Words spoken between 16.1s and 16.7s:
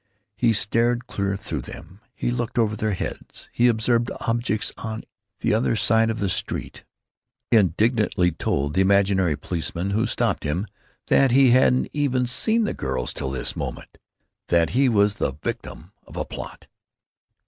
a plot.